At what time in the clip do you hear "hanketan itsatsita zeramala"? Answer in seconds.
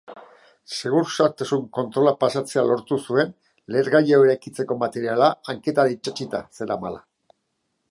5.55-7.07